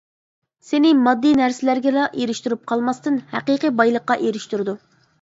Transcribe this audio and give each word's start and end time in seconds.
سېنى 0.69 0.93
ماددىي 1.07 1.35
نەرسىلەرگىلا 1.41 2.07
ئېرىشتۈرۈپ 2.23 2.65
قالماستىن 2.75 3.23
ھەقىقىي 3.37 3.77
بايلىققا 3.83 4.23
ئېرىشتۈرىدۇ. 4.27 4.81